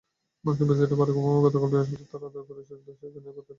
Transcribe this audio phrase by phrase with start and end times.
[0.45, 3.49] মার্কিন president Barack Obama গতকাল বৃহস্পতিবার তাঁর আদিপুরুষের দেশ কেনিয়ার পথে রওনা হয়েছেন।